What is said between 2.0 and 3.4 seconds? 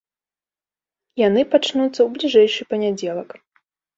ў бліжэйшы панядзелак.